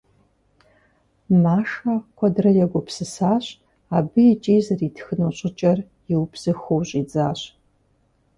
[1.43, 3.45] Машэ куэдрэ егупсысащ
[3.97, 5.79] абы икӏи зэритхыну щӏыкӏэр
[6.13, 7.39] иубзыхуу щӏидзащ.